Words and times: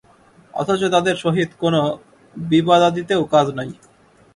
অথচ 0.53 0.81
তাদের 0.95 1.15
সহিত 1.15 1.49
কোন 1.61 1.75
বিবাদাদিতেও 2.35 3.21
কাজ 3.33 3.47
নাই। 3.57 3.69